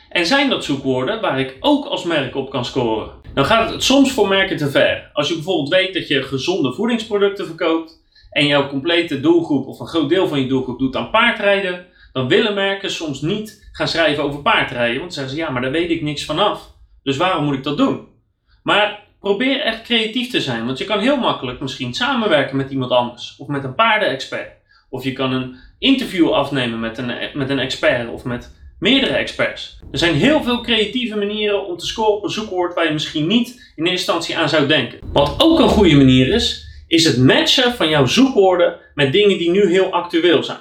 En 0.09 0.25
zijn 0.25 0.49
dat 0.49 0.63
zoekwoorden 0.63 1.21
waar 1.21 1.39
ik 1.39 1.57
ook 1.59 1.85
als 1.85 2.03
merk 2.03 2.35
op 2.35 2.49
kan 2.49 2.65
scoren? 2.65 3.11
Dan 3.33 3.45
gaat 3.45 3.69
het 3.69 3.83
soms 3.83 4.11
voor 4.11 4.27
merken 4.27 4.57
te 4.57 4.69
ver. 4.69 5.09
Als 5.13 5.27
je 5.27 5.33
bijvoorbeeld 5.33 5.69
weet 5.69 5.93
dat 5.93 6.07
je 6.07 6.23
gezonde 6.23 6.73
voedingsproducten 6.73 7.45
verkoopt 7.45 8.01
en 8.31 8.45
jouw 8.45 8.67
complete 8.67 9.19
doelgroep 9.19 9.67
of 9.67 9.79
een 9.79 9.87
groot 9.87 10.09
deel 10.09 10.27
van 10.27 10.39
je 10.39 10.47
doelgroep 10.47 10.79
doet 10.79 10.95
aan 10.95 11.09
paardrijden, 11.09 11.85
dan 12.13 12.27
willen 12.27 12.53
merken 12.53 12.91
soms 12.91 13.21
niet 13.21 13.69
gaan 13.71 13.87
schrijven 13.87 14.23
over 14.23 14.41
paardrijden. 14.41 14.99
Want 14.99 15.01
dan 15.01 15.11
zeggen 15.11 15.31
ze, 15.31 15.37
ja, 15.37 15.49
maar 15.49 15.61
daar 15.61 15.71
weet 15.71 15.89
ik 15.89 16.01
niks 16.01 16.25
vanaf. 16.25 16.73
Dus 17.03 17.17
waarom 17.17 17.45
moet 17.45 17.55
ik 17.55 17.63
dat 17.63 17.77
doen? 17.77 18.07
Maar 18.63 19.03
probeer 19.19 19.61
echt 19.61 19.81
creatief 19.81 20.29
te 20.29 20.41
zijn. 20.41 20.65
Want 20.65 20.77
je 20.77 20.85
kan 20.85 20.99
heel 20.99 21.17
makkelijk 21.17 21.59
misschien 21.59 21.93
samenwerken 21.93 22.57
met 22.57 22.71
iemand 22.71 22.91
anders. 22.91 23.35
Of 23.37 23.47
met 23.47 23.63
een 23.63 23.75
paardenexpert. 23.75 24.58
Of 24.89 25.03
je 25.03 25.13
kan 25.13 25.31
een 25.31 25.55
interview 25.79 26.31
afnemen 26.31 26.79
met 26.79 26.97
een, 26.97 27.29
met 27.33 27.49
een 27.49 27.59
expert 27.59 28.09
of 28.09 28.23
met 28.23 28.57
meerdere 28.79 29.13
experts. 29.13 29.79
Er 29.91 29.97
zijn 29.97 30.13
heel 30.13 30.43
veel 30.43 30.61
creatieve 30.61 31.15
manieren 31.15 31.65
om 31.65 31.77
te 31.77 31.85
scoren 31.85 32.13
op 32.13 32.23
een 32.23 32.29
zoekwoord 32.29 32.73
waar 32.73 32.85
je 32.85 32.93
misschien 32.93 33.27
niet 33.27 33.47
in 33.47 33.85
eerste 33.85 33.91
instantie 33.91 34.37
aan 34.37 34.49
zou 34.49 34.67
denken. 34.67 34.99
Wat 35.13 35.35
ook 35.37 35.59
een 35.59 35.69
goede 35.69 35.95
manier 35.95 36.33
is, 36.33 36.67
is 36.87 37.05
het 37.05 37.17
matchen 37.17 37.73
van 37.73 37.89
jouw 37.89 38.05
zoekwoorden 38.05 38.77
met 38.93 39.11
dingen 39.11 39.37
die 39.37 39.51
nu 39.51 39.69
heel 39.69 39.91
actueel 39.91 40.43
zijn. 40.43 40.59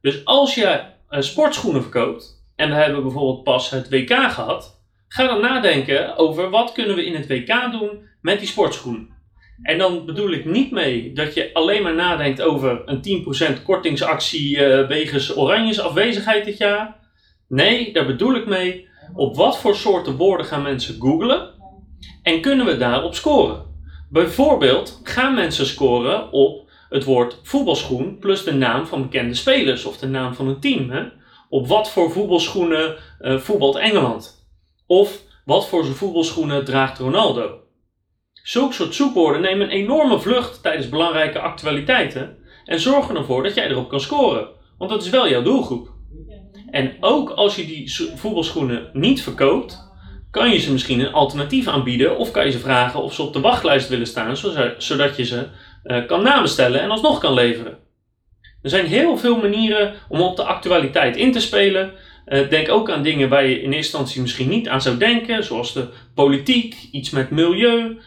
Dus 0.00 0.24
als 0.24 0.54
je 0.54 0.80
uh, 1.10 1.20
sportschoenen 1.20 1.82
verkoopt, 1.82 2.42
en 2.56 2.68
we 2.68 2.74
hebben 2.74 3.02
bijvoorbeeld 3.02 3.44
pas 3.44 3.70
het 3.70 3.88
WK 3.88 4.10
gehad, 4.10 4.82
ga 5.08 5.26
dan 5.26 5.40
nadenken 5.40 6.16
over 6.16 6.50
wat 6.50 6.72
kunnen 6.72 6.96
we 6.96 7.04
in 7.04 7.14
het 7.14 7.26
WK 7.26 7.70
doen 7.70 8.08
met 8.20 8.38
die 8.38 8.48
sportschoenen. 8.48 9.13
En 9.62 9.78
dan 9.78 10.06
bedoel 10.06 10.30
ik 10.30 10.44
niet 10.44 10.70
mee 10.70 11.12
dat 11.12 11.34
je 11.34 11.50
alleen 11.52 11.82
maar 11.82 11.94
nadenkt 11.94 12.42
over 12.42 12.82
een 12.84 13.24
10% 13.58 13.62
kortingsactie 13.62 14.56
uh, 14.56 14.86
wegens 14.86 15.36
Oranjes 15.36 15.80
afwezigheid 15.80 16.44
dit 16.44 16.58
jaar. 16.58 16.96
Nee, 17.48 17.92
daar 17.92 18.06
bedoel 18.06 18.34
ik 18.34 18.46
mee 18.46 18.88
op 19.14 19.36
wat 19.36 19.58
voor 19.58 19.76
soorten 19.76 20.16
woorden 20.16 20.46
gaan 20.46 20.62
mensen 20.62 21.00
googlen 21.00 21.48
en 22.22 22.40
kunnen 22.40 22.66
we 22.66 22.76
daarop 22.76 23.14
scoren. 23.14 23.62
Bijvoorbeeld 24.10 25.00
gaan 25.02 25.34
mensen 25.34 25.66
scoren 25.66 26.32
op 26.32 26.70
het 26.88 27.04
woord 27.04 27.38
voetbalschoen 27.42 28.18
plus 28.18 28.44
de 28.44 28.52
naam 28.52 28.86
van 28.86 29.02
bekende 29.02 29.34
spelers 29.34 29.84
of 29.84 29.96
de 29.98 30.06
naam 30.06 30.34
van 30.34 30.48
een 30.48 30.60
team. 30.60 31.12
Op 31.48 31.66
wat 31.66 31.90
voor 31.90 32.10
voetbalschoenen 32.12 32.96
uh, 33.20 33.38
voetbalt 33.38 33.76
Engeland? 33.76 34.46
Of 34.86 35.22
wat 35.44 35.68
voor 35.68 35.84
voetbalschoenen 35.84 36.64
draagt 36.64 36.98
Ronaldo? 36.98 37.63
Zulke 38.44 38.74
soort 38.74 38.94
zoekwoorden 38.94 39.40
nemen 39.40 39.66
een 39.66 39.72
enorme 39.72 40.20
vlucht 40.20 40.62
tijdens 40.62 40.88
belangrijke 40.88 41.38
actualiteiten 41.38 42.36
en 42.64 42.80
zorgen 42.80 43.16
ervoor 43.16 43.42
dat 43.42 43.54
jij 43.54 43.68
erop 43.68 43.88
kan 43.88 44.00
scoren. 44.00 44.48
Want 44.78 44.90
dat 44.90 45.04
is 45.04 45.10
wel 45.10 45.28
jouw 45.28 45.42
doelgroep. 45.42 45.92
En 46.70 46.96
ook 47.00 47.30
als 47.30 47.56
je 47.56 47.66
die 47.66 47.94
voetbalschoenen 48.16 48.90
niet 48.92 49.22
verkoopt, 49.22 49.92
kan 50.30 50.50
je 50.50 50.58
ze 50.58 50.72
misschien 50.72 51.00
een 51.00 51.12
alternatief 51.12 51.66
aanbieden 51.66 52.18
of 52.18 52.30
kan 52.30 52.44
je 52.44 52.50
ze 52.50 52.58
vragen 52.58 53.02
of 53.02 53.14
ze 53.14 53.22
op 53.22 53.32
de 53.32 53.40
wachtlijst 53.40 53.88
willen 53.88 54.06
staan, 54.06 54.36
zodat 54.78 55.16
je 55.16 55.24
ze 55.24 55.46
uh, 55.84 56.06
kan 56.06 56.22
nabestellen 56.22 56.80
en 56.80 56.90
alsnog 56.90 57.18
kan 57.18 57.34
leveren. 57.34 57.78
Er 58.62 58.70
zijn 58.70 58.86
heel 58.86 59.16
veel 59.16 59.36
manieren 59.36 59.94
om 60.08 60.20
op 60.20 60.36
de 60.36 60.44
actualiteit 60.44 61.16
in 61.16 61.32
te 61.32 61.40
spelen. 61.40 61.92
Uh, 62.26 62.48
denk 62.48 62.70
ook 62.70 62.90
aan 62.90 63.02
dingen 63.02 63.28
waar 63.28 63.46
je 63.46 63.54
in 63.54 63.72
eerste 63.72 63.76
instantie 63.76 64.20
misschien 64.20 64.48
niet 64.48 64.68
aan 64.68 64.82
zou 64.82 64.96
denken, 64.96 65.44
zoals 65.44 65.72
de 65.72 65.88
politiek, 66.14 66.88
iets 66.90 67.10
met 67.10 67.30
milieu, 67.30 67.98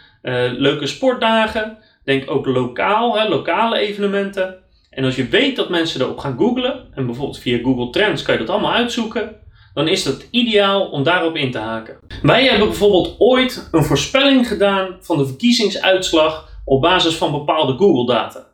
leuke 0.57 0.87
sportdagen. 0.87 1.77
Denk 2.03 2.31
ook 2.31 2.45
lokaal, 2.45 3.19
hè, 3.19 3.27
lokale 3.27 3.77
evenementen. 3.77 4.55
En 4.89 5.03
als 5.03 5.15
je 5.15 5.27
weet 5.27 5.55
dat 5.55 5.69
mensen 5.69 6.01
erop 6.01 6.17
gaan 6.17 6.37
googlen, 6.37 6.85
en 6.93 7.05
bijvoorbeeld 7.05 7.39
via 7.39 7.59
Google 7.63 7.89
Trends 7.89 8.21
kan 8.21 8.33
je 8.33 8.39
dat 8.39 8.49
allemaal 8.49 8.73
uitzoeken, 8.73 9.35
dan 9.73 9.87
is 9.87 10.03
dat 10.03 10.27
ideaal 10.31 10.89
om 10.89 11.03
daarop 11.03 11.35
in 11.35 11.51
te 11.51 11.57
haken. 11.57 11.97
Wij 12.21 12.45
hebben 12.45 12.67
bijvoorbeeld 12.67 13.15
ooit 13.17 13.69
een 13.71 13.83
voorspelling 13.83 14.47
gedaan 14.47 14.97
van 15.01 15.17
de 15.17 15.25
verkiezingsuitslag 15.25 16.49
op 16.65 16.81
basis 16.81 17.15
van 17.15 17.31
bepaalde 17.31 17.73
Google-data. 17.73 18.47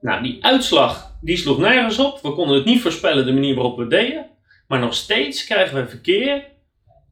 Nou, 0.00 0.22
die 0.22 0.44
uitslag 0.44 1.12
die 1.20 1.36
sloeg 1.36 1.58
nergens 1.58 1.98
op. 1.98 2.20
We 2.22 2.32
konden 2.32 2.56
het 2.56 2.64
niet 2.64 2.80
voorspellen 2.80 3.26
de 3.26 3.32
manier 3.32 3.54
waarop 3.54 3.76
we 3.76 3.86
deden. 3.86 4.26
Maar 4.68 4.80
nog 4.80 4.94
steeds 4.94 5.44
krijgen 5.44 5.76
we 5.76 5.88
verkeer 5.88 6.44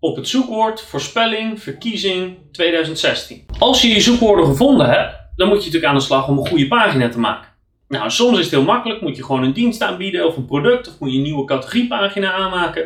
op 0.03 0.17
het 0.17 0.29
zoekwoord 0.29 0.81
voorspelling 0.81 1.63
verkiezing 1.63 2.37
2016. 2.53 3.45
Als 3.59 3.83
je 3.83 3.89
je 3.89 4.01
zoekwoorden 4.01 4.47
gevonden 4.47 4.89
hebt, 4.91 5.17
dan 5.37 5.49
moet 5.49 5.57
je 5.57 5.65
natuurlijk 5.65 5.93
aan 5.93 5.99
de 5.99 6.05
slag 6.05 6.29
om 6.29 6.39
een 6.39 6.47
goede 6.47 6.69
pagina 6.69 7.09
te 7.09 7.19
maken. 7.19 7.49
Nou, 7.89 8.11
soms 8.11 8.39
is 8.39 8.45
het 8.45 8.55
heel 8.55 8.65
makkelijk. 8.65 9.01
Moet 9.01 9.17
je 9.17 9.25
gewoon 9.25 9.43
een 9.43 9.53
dienst 9.53 9.83
aanbieden 9.83 10.27
of 10.27 10.37
een 10.37 10.47
product 10.47 10.89
of 10.89 10.99
moet 10.99 11.11
je 11.11 11.17
een 11.17 11.23
nieuwe 11.23 11.45
categoriepagina 11.45 12.33
aanmaken. 12.33 12.85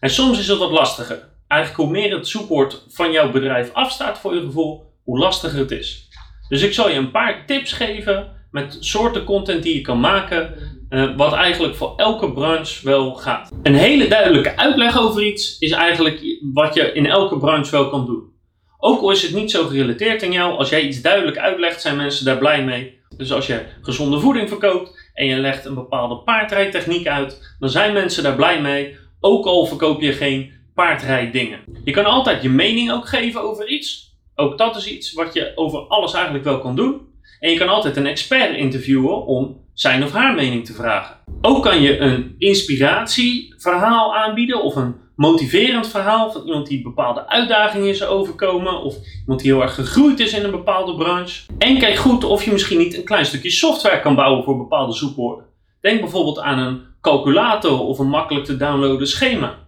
En 0.00 0.10
soms 0.10 0.38
is 0.38 0.48
het 0.48 0.58
wat 0.58 0.70
lastiger. 0.70 1.28
Eigenlijk 1.48 1.82
hoe 1.82 1.90
meer 1.90 2.16
het 2.16 2.28
zoekwoord 2.28 2.84
van 2.88 3.12
jouw 3.12 3.30
bedrijf 3.30 3.72
afstaat 3.72 4.18
voor 4.18 4.34
je 4.34 4.40
gevoel, 4.40 4.92
hoe 5.04 5.18
lastiger 5.18 5.58
het 5.58 5.70
is. 5.70 6.08
Dus 6.48 6.62
ik 6.62 6.72
zal 6.72 6.88
je 6.88 6.96
een 6.96 7.10
paar 7.10 7.46
tips 7.46 7.72
geven 7.72 8.35
met 8.56 8.76
soorten 8.80 9.24
content 9.24 9.62
die 9.62 9.74
je 9.74 9.80
kan 9.80 10.00
maken, 10.00 10.54
uh, 10.90 11.16
wat 11.16 11.32
eigenlijk 11.32 11.74
voor 11.74 11.92
elke 11.96 12.32
branche 12.32 12.84
wel 12.84 13.14
gaat. 13.14 13.50
Een 13.62 13.74
hele 13.74 14.08
duidelijke 14.08 14.56
uitleg 14.56 14.98
over 14.98 15.26
iets 15.26 15.58
is 15.58 15.70
eigenlijk 15.70 16.38
wat 16.52 16.74
je 16.74 16.92
in 16.92 17.06
elke 17.06 17.38
branche 17.38 17.70
wel 17.70 17.88
kan 17.88 18.06
doen. 18.06 18.34
Ook 18.78 19.00
al 19.00 19.10
is 19.10 19.22
het 19.22 19.34
niet 19.34 19.50
zo 19.50 19.66
gerelateerd 19.66 20.22
aan 20.22 20.32
jou, 20.32 20.58
als 20.58 20.68
jij 20.68 20.82
iets 20.82 21.02
duidelijk 21.02 21.38
uitlegt, 21.38 21.80
zijn 21.80 21.96
mensen 21.96 22.24
daar 22.24 22.38
blij 22.38 22.64
mee. 22.64 22.98
Dus 23.16 23.32
als 23.32 23.46
je 23.46 23.64
gezonde 23.82 24.20
voeding 24.20 24.48
verkoopt 24.48 25.10
en 25.14 25.26
je 25.26 25.36
legt 25.36 25.64
een 25.64 25.74
bepaalde 25.74 26.16
paardrijtechniek 26.16 27.06
uit, 27.06 27.56
dan 27.58 27.70
zijn 27.70 27.92
mensen 27.92 28.22
daar 28.22 28.36
blij 28.36 28.60
mee, 28.60 28.96
ook 29.20 29.46
al 29.46 29.66
verkoop 29.66 30.00
je 30.00 30.12
geen 30.12 30.52
paardrijdingen. 30.74 31.60
Je 31.84 31.92
kan 31.92 32.04
altijd 32.04 32.42
je 32.42 32.48
mening 32.48 32.92
ook 32.92 33.08
geven 33.08 33.42
over 33.42 33.68
iets. 33.68 34.14
Ook 34.34 34.58
dat 34.58 34.76
is 34.76 34.88
iets 34.88 35.12
wat 35.12 35.34
je 35.34 35.52
over 35.54 35.78
alles 35.78 36.12
eigenlijk 36.12 36.44
wel 36.44 36.58
kan 36.58 36.76
doen. 36.76 37.14
En 37.40 37.50
je 37.50 37.58
kan 37.58 37.68
altijd 37.68 37.96
een 37.96 38.06
expert 38.06 38.56
interviewen 38.56 39.26
om 39.26 39.64
zijn 39.74 40.04
of 40.04 40.12
haar 40.12 40.34
mening 40.34 40.66
te 40.66 40.72
vragen. 40.72 41.16
Ook 41.40 41.62
kan 41.62 41.82
je 41.82 41.98
een 41.98 42.34
inspiratieverhaal 42.38 44.16
aanbieden 44.16 44.62
of 44.62 44.76
een 44.76 44.94
motiverend 45.16 45.88
verhaal 45.88 46.32
van 46.32 46.46
iemand 46.46 46.66
die 46.66 46.82
bepaalde 46.82 47.28
uitdagingen 47.28 47.88
is 47.88 48.04
overkomen 48.04 48.82
of 48.82 48.96
iemand 49.20 49.40
die 49.40 49.52
heel 49.52 49.62
erg 49.62 49.74
gegroeid 49.74 50.20
is 50.20 50.32
in 50.32 50.44
een 50.44 50.50
bepaalde 50.50 50.94
branche. 50.94 51.42
En 51.58 51.78
kijk 51.78 51.96
goed 51.96 52.24
of 52.24 52.44
je 52.44 52.52
misschien 52.52 52.78
niet 52.78 52.96
een 52.96 53.04
klein 53.04 53.26
stukje 53.26 53.50
software 53.50 54.00
kan 54.00 54.14
bouwen 54.14 54.44
voor 54.44 54.56
bepaalde 54.56 54.92
zoekwoorden. 54.92 55.44
Denk 55.80 56.00
bijvoorbeeld 56.00 56.38
aan 56.38 56.58
een 56.58 56.80
calculator 57.00 57.80
of 57.80 57.98
een 57.98 58.08
makkelijk 58.08 58.44
te 58.44 58.56
downloaden 58.56 59.08
schema. 59.08 59.58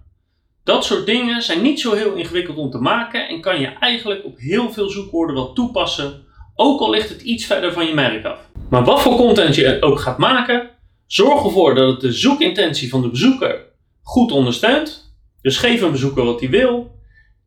Dat 0.65 0.85
soort 0.85 1.07
dingen 1.07 1.43
zijn 1.43 1.63
niet 1.63 1.81
zo 1.81 1.95
heel 1.95 2.13
ingewikkeld 2.13 2.57
om 2.57 2.71
te 2.71 2.79
maken 2.79 3.29
en 3.29 3.41
kan 3.41 3.61
je 3.61 3.67
eigenlijk 3.67 4.25
op 4.25 4.39
heel 4.39 4.71
veel 4.71 4.89
zoekwoorden 4.89 5.35
wel 5.35 5.53
toepassen, 5.53 6.23
ook 6.61 6.81
al 6.81 6.91
ligt 6.91 7.09
het 7.09 7.23
iets 7.23 7.45
verder 7.45 7.73
van 7.73 7.87
je 7.87 7.95
merk 7.95 8.25
af. 8.25 8.39
Maar 8.71 8.85
wat 8.85 9.03
voor 9.03 9.17
content 9.17 9.55
je 9.55 9.79
ook 9.81 10.01
gaat 10.01 10.19
maken, 10.19 10.71
zorg 11.07 11.45
ervoor 11.45 11.75
dat 11.75 11.89
het 11.89 12.01
de 12.01 12.13
zoekintentie 12.13 12.89
van 12.89 13.03
de 13.03 13.09
bezoeker 13.09 13.67
goed 14.03 14.33
ondersteunt. 14.33 15.15
Dus 15.43 15.57
geef 15.57 15.83
een 15.83 15.91
bezoeker 15.91 16.25
wat 16.25 16.41
hij 16.41 16.51
wil 16.51 16.91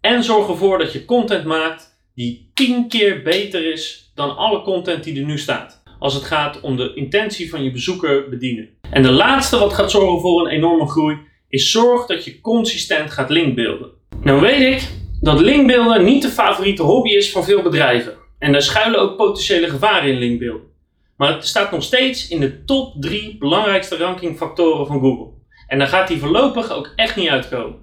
en 0.02 0.24
zorg 0.24 0.48
ervoor 0.48 0.78
dat 0.78 0.94
je 0.94 1.06
content 1.06 1.46
maakt 1.46 2.00
die 2.16 2.52
10 2.54 2.88
keer 2.88 3.22
beter 3.22 3.72
is 3.74 4.12
dan 4.16 4.38
alle 4.38 4.62
content 4.62 5.04
die 5.04 5.20
er 5.20 5.26
nu 5.26 5.38
staat. 5.38 5.84
Als 6.00 6.14
het 6.14 6.24
gaat 6.24 6.62
om 6.62 6.78
de 6.78 6.92
intentie 6.96 7.50
van 7.50 7.64
je 7.64 7.72
bezoeker 7.72 8.30
bedienen. 8.30 8.70
En 8.92 9.04
de 9.04 9.12
laatste 9.12 9.58
wat 9.58 9.74
gaat 9.74 9.92
zorgen 9.92 10.22
voor 10.22 10.46
een 10.46 10.52
enorme 10.52 10.90
groei 10.90 11.18
is 11.50 11.72
zorg 11.72 12.06
dat 12.06 12.26
je 12.26 12.42
consistent 12.42 13.12
gaat 13.12 13.30
linkbeelden. 13.30 13.90
Nou 14.22 14.42
weet 14.42 14.74
ik 14.74 14.90
dat 15.22 15.40
linkbeelden 15.40 16.04
niet 16.04 16.22
de 16.22 16.30
favoriete 16.30 16.84
hobby 16.84 17.10
is 17.10 17.32
van 17.32 17.44
veel 17.44 17.62
bedrijven. 17.62 18.21
En 18.42 18.52
daar 18.52 18.62
schuilen 18.62 19.00
ook 19.00 19.18
potentiële 19.18 19.70
gevaren 19.70 20.10
in 20.10 20.18
linkbeelden. 20.18 20.68
Maar 21.18 21.34
het 21.34 21.48
staat 21.48 21.72
nog 21.72 21.84
steeds 21.84 22.28
in 22.28 22.40
de 22.40 22.64
top 22.64 23.02
3 23.02 23.38
belangrijkste 23.38 23.98
rankingfactoren 23.98 24.88
van 24.88 25.00
Google. 25.00 25.28
En 25.68 25.80
daar 25.80 25.88
gaat 25.88 26.08
die 26.08 26.20
voorlopig 26.20 26.72
ook 26.72 26.94
echt 26.96 27.16
niet 27.16 27.30
uitkomen. 27.30 27.80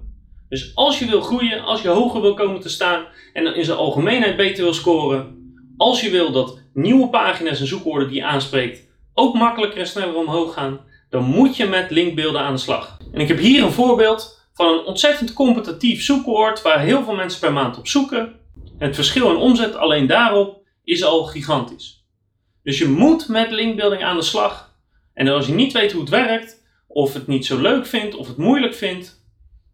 Dus 0.49 0.71
als 0.75 0.99
je 0.99 1.05
wil 1.05 1.21
groeien, 1.21 1.63
als 1.63 1.81
je 1.81 1.87
hoger 1.87 2.21
wil 2.21 2.33
komen 2.33 2.59
te 2.59 2.69
staan 2.69 3.05
en 3.33 3.55
in 3.55 3.65
zijn 3.65 3.77
algemeenheid 3.77 4.37
beter 4.37 4.63
wil 4.63 4.73
scoren, 4.73 5.37
als 5.77 6.01
je 6.01 6.09
wil 6.09 6.31
dat 6.31 6.59
nieuwe 6.73 7.07
pagina's 7.09 7.59
en 7.59 7.67
zoekwoorden 7.67 8.07
die 8.07 8.17
je 8.17 8.25
aanspreekt 8.25 8.87
ook 9.13 9.33
makkelijker 9.33 9.79
en 9.79 9.87
sneller 9.87 10.15
omhoog 10.15 10.53
gaan, 10.53 10.79
dan 11.09 11.23
moet 11.23 11.57
je 11.57 11.65
met 11.65 11.91
linkbeelden 11.91 12.41
aan 12.41 12.53
de 12.53 12.59
slag. 12.59 12.97
En 13.13 13.21
ik 13.21 13.27
heb 13.27 13.37
hier 13.37 13.63
een 13.63 13.71
voorbeeld 13.71 14.47
van 14.53 14.67
een 14.67 14.85
ontzettend 14.85 15.33
competitief 15.33 16.03
zoekwoord 16.03 16.61
waar 16.61 16.79
heel 16.79 17.03
veel 17.03 17.15
mensen 17.15 17.39
per 17.39 17.53
maand 17.53 17.77
op 17.77 17.87
zoeken. 17.87 18.38
Het 18.79 18.95
verschil 18.95 19.29
in 19.29 19.35
omzet 19.35 19.75
alleen 19.75 20.07
daarop 20.07 20.61
is 20.83 21.03
al 21.03 21.23
gigantisch. 21.23 22.05
Dus 22.63 22.77
je 22.77 22.87
moet 22.87 23.27
met 23.27 23.51
linkbuilding 23.51 24.03
aan 24.03 24.15
de 24.15 24.23
slag. 24.23 24.75
En 25.13 25.27
als 25.27 25.47
je 25.47 25.53
niet 25.53 25.73
weet 25.73 25.91
hoe 25.91 26.01
het 26.01 26.09
werkt, 26.09 26.63
of 26.87 27.13
het 27.13 27.27
niet 27.27 27.45
zo 27.45 27.61
leuk 27.61 27.85
vindt, 27.85 28.15
of 28.15 28.27
het 28.27 28.37
moeilijk 28.37 28.73
vindt, 28.73 29.25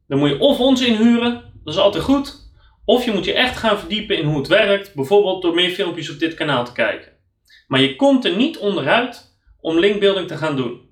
dan 0.07 0.19
moet 0.19 0.29
je 0.29 0.39
of 0.39 0.59
ons 0.59 0.81
inhuren, 0.81 1.33
dat 1.63 1.74
is 1.74 1.79
altijd 1.79 2.03
goed, 2.03 2.51
of 2.85 3.05
je 3.05 3.12
moet 3.12 3.25
je 3.25 3.33
echt 3.33 3.57
gaan 3.57 3.79
verdiepen 3.79 4.17
in 4.17 4.25
hoe 4.25 4.38
het 4.38 4.47
werkt, 4.47 4.93
bijvoorbeeld 4.93 5.41
door 5.41 5.55
meer 5.55 5.69
filmpjes 5.69 6.09
op 6.09 6.19
dit 6.19 6.33
kanaal 6.33 6.65
te 6.65 6.71
kijken. 6.71 7.12
Maar 7.67 7.81
je 7.81 7.95
komt 7.95 8.25
er 8.25 8.35
niet 8.35 8.57
onderuit 8.57 9.38
om 9.62 9.79
linkbuilding 9.79 10.27
te 10.27 10.38
gaan 10.38 10.55
doen. 10.55 10.89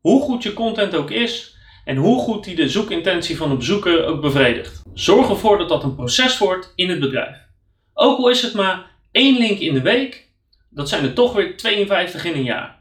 Hoe 0.00 0.22
goed 0.22 0.42
je 0.42 0.52
content 0.52 0.94
ook 0.94 1.10
is 1.10 1.56
en 1.84 1.96
hoe 1.96 2.20
goed 2.20 2.44
die 2.44 2.56
de 2.56 2.68
zoekintentie 2.68 3.36
van 3.36 3.48
de 3.48 3.56
bezoeker 3.56 4.04
ook 4.04 4.20
bevredigt. 4.20 4.82
Zorg 4.94 5.28
ervoor 5.28 5.58
dat 5.58 5.68
dat 5.68 5.82
een 5.82 5.94
proces 5.94 6.38
wordt 6.38 6.72
in 6.74 6.88
het 6.88 7.00
bedrijf. 7.00 7.45
Ook 7.98 8.18
al 8.18 8.28
is 8.28 8.42
het 8.42 8.54
maar 8.54 8.90
één 9.12 9.38
link 9.38 9.58
in 9.58 9.74
de 9.74 9.80
week, 9.80 10.28
dat 10.70 10.88
zijn 10.88 11.04
er 11.04 11.12
toch 11.12 11.32
weer 11.32 11.56
52 11.56 12.24
in 12.24 12.34
een 12.34 12.42
jaar. 12.42 12.78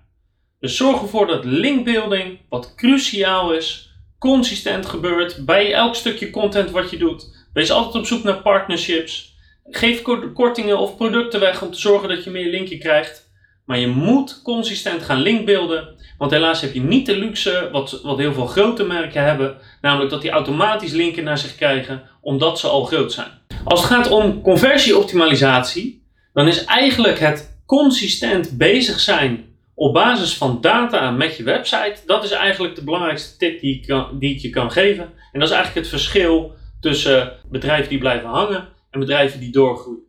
Dus 0.60 0.78
zorg 0.78 1.02
ervoor 1.02 1.28
dat 1.28 1.46
linkbuilding, 1.46 2.40
wat 2.50 2.76
cruciaal 2.76 3.54
is, 3.54 3.92
consistent 4.20 4.86
gebeurt 4.86 5.46
bij 5.46 5.74
elk 5.74 5.96
stukje 5.96 6.30
content 6.30 6.72
wat 6.72 6.90
je 6.90 6.98
doet. 6.98 7.48
Wees 7.54 7.72
altijd 7.72 7.96
op 7.96 8.06
zoek 8.06 8.24
naar 8.24 8.42
partnerships. 8.42 9.36
Geef 9.70 10.02
kortingen 10.34 10.78
of 10.78 10.98
producten 10.98 11.40
weg 11.40 11.62
om 11.62 11.72
te 11.72 11.80
zorgen 11.80 12.10
dat 12.10 12.24
je 12.24 12.30
meer 12.30 12.50
linken 12.50 12.80
krijgt. 12.80 13.30
Maar 13.66 13.80
je 13.80 13.88
moet 13.88 14.42
consistent 14.44 15.04
gaan 15.04 15.22
linkbeelden. 15.22 15.96
Want 16.18 16.32
helaas 16.32 16.62
heb 16.62 16.74
je 16.74 16.82
niet 16.82 17.06
de 17.06 17.18
luxe 17.18 17.70
wat, 17.72 18.02
wat 18.04 18.18
heel 18.18 18.34
veel 18.34 18.46
grote 18.46 18.84
merken 18.84 19.24
hebben. 19.24 19.58
Namelijk 19.82 20.10
dat 20.12 20.22
die 20.22 20.32
automatisch 20.32 20.92
linken 20.92 21.24
naar 21.24 21.38
zich 21.38 21.56
krijgen 21.56 22.10
omdat 22.22 22.60
ze 22.60 22.68
al 22.68 22.84
groot 22.84 23.14
zijn. 23.14 23.44
Als 23.66 23.80
het 23.82 23.92
gaat 23.92 24.10
om 24.10 24.42
conversieoptimalisatie, 24.42 26.04
dan 26.34 26.48
is 26.48 26.66
eigenlijk 26.66 27.20
het 27.20 27.58
consistent 27.66 28.58
bezig 28.58 29.00
zijn 29.00 29.46
op 29.74 29.94
basis 29.94 30.38
van 30.38 30.62
data 30.62 31.12
met 31.12 31.38
je 31.38 31.44
website, 31.44 31.96
dat 32.06 32.24
is 32.24 32.32
eigenlijk 32.32 32.76
de 32.76 32.84
belangrijkste 32.84 33.38
tip 33.38 33.60
die 33.60 33.76
ik, 33.76 33.88
kan, 33.88 34.20
die 34.20 34.42
je 34.42 34.50
kan 34.50 34.72
geven. 34.72 35.04
En 35.04 35.40
dat 35.40 35.50
is 35.50 35.56
eigenlijk 35.56 35.86
het 35.86 35.96
verschil 36.02 36.54
tussen 36.80 37.34
bedrijven 37.50 37.90
die 37.90 37.98
blijven 37.98 38.30
hangen 38.30 38.68
en 38.92 39.00
bedrijven 39.00 39.40
die 39.40 39.52
doorgroeien. 39.52 40.04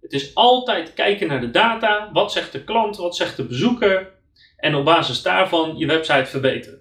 Het 0.00 0.12
is 0.12 0.34
altijd 0.34 0.94
kijken 0.94 1.28
naar 1.28 1.40
de 1.40 1.50
data. 1.50 2.10
Wat 2.12 2.32
zegt 2.32 2.52
de 2.52 2.64
klant? 2.64 2.96
Wat 2.96 3.16
zegt 3.16 3.36
de 3.36 3.44
bezoeker? 3.44 4.10
En 4.56 4.74
op 4.74 4.84
basis 4.84 5.22
daarvan 5.22 5.76
je 5.76 5.86
website 5.86 6.26
verbeteren. 6.26 6.80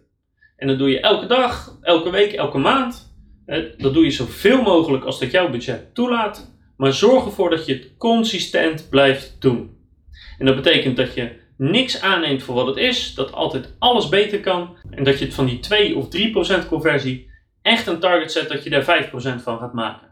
En 0.55 0.67
dat 0.67 0.77
doe 0.77 0.89
je 0.89 0.99
elke 0.99 1.25
dag, 1.25 1.77
elke 1.81 2.09
week, 2.09 2.33
elke 2.33 2.57
maand. 2.57 3.10
Dat 3.77 3.93
doe 3.93 4.03
je 4.03 4.11
zoveel 4.11 4.61
mogelijk 4.61 5.03
als 5.03 5.19
dat 5.19 5.31
jouw 5.31 5.49
budget 5.49 5.95
toelaat. 5.95 6.55
Maar 6.77 6.93
zorg 6.93 7.25
ervoor 7.25 7.49
dat 7.49 7.65
je 7.65 7.73
het 7.73 7.91
consistent 7.97 8.89
blijft 8.89 9.35
doen. 9.39 9.77
En 10.37 10.45
dat 10.45 10.55
betekent 10.55 10.97
dat 10.97 11.13
je 11.13 11.31
niks 11.57 12.01
aanneemt 12.01 12.43
voor 12.43 12.55
wat 12.55 12.67
het 12.67 12.77
is, 12.77 13.13
dat 13.15 13.31
altijd 13.31 13.75
alles 13.79 14.09
beter 14.09 14.39
kan. 14.39 14.77
En 14.89 15.03
dat 15.03 15.19
je 15.19 15.25
het 15.25 15.33
van 15.33 15.45
die 15.45 15.59
2 15.59 15.95
of 15.95 16.07
3% 16.63 16.67
conversie 16.67 17.29
echt 17.61 17.87
een 17.87 17.99
target 17.99 18.31
zet 18.31 18.49
dat 18.49 18.63
je 18.63 18.69
daar 18.69 19.09
5% 19.39 19.43
van 19.43 19.59
gaat 19.59 19.73
maken. 19.73 20.07